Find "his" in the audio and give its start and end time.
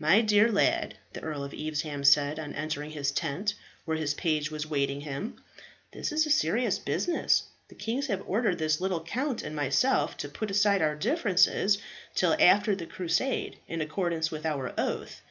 2.90-3.12, 3.96-4.14